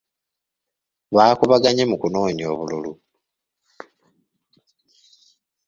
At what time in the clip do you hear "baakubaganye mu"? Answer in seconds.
1.15-1.95